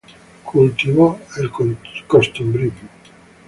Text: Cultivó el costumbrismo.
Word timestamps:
Cultivó 0.43 1.19
el 1.39 1.51
costumbrismo. 2.07 2.89